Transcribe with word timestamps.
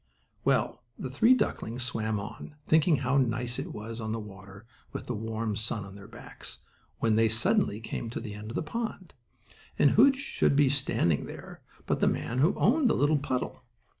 Well, 0.43 0.81
the 0.97 1.11
three 1.11 1.35
ducklings 1.35 1.83
swam 1.83 2.19
on, 2.19 2.55
thinking 2.67 2.95
how 2.97 3.17
nice 3.19 3.59
it 3.59 3.71
was 3.71 4.01
on 4.01 4.11
the 4.13 4.19
water, 4.19 4.65
with 4.93 5.05
the 5.05 5.13
warm 5.13 5.55
sun 5.55 5.85
on 5.85 5.93
their 5.93 6.07
backs, 6.07 6.57
when 6.97 7.17
they 7.17 7.29
suddenly 7.29 7.79
came 7.79 8.09
to 8.09 8.19
the 8.19 8.33
end 8.33 8.49
of 8.49 8.55
the 8.55 8.63
pond. 8.63 9.13
And 9.77 9.91
who 9.91 10.11
should 10.11 10.55
be 10.55 10.69
standing 10.69 11.27
there 11.27 11.61
but 11.85 11.99
the 11.99 12.07
man 12.07 12.39
who 12.39 12.55
owned 12.55 12.89
the 12.89 12.95
little 12.95 13.19
puddle. 13.19 13.63